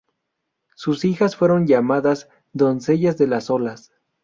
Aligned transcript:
Sus 0.73 1.05
hijas 1.05 1.35
fueron 1.35 1.67
llamadas 1.67 2.27
"doncellas 2.53 3.19
de 3.19 3.27
las 3.27 3.51
olas". 3.51 3.91